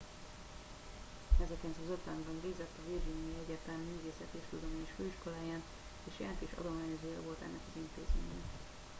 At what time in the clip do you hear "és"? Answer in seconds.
4.41-4.45, 6.07-6.13